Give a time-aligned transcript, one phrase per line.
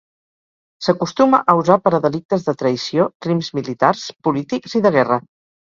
[0.85, 5.23] S'acostuma a usar per a delictes de traïció, crims militars, polítics i de guerra.